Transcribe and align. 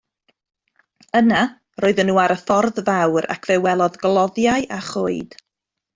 Yna 1.19 1.41
roedden 1.85 2.09
nhw 2.11 2.17
ar 2.23 2.33
y 2.37 2.39
ffordd 2.41 2.81
fawr 2.89 3.27
ac 3.35 3.45
fel 3.51 3.61
welodd 3.67 4.03
gloddiau 4.07 4.67
a 4.79 4.81
choed. 4.91 5.39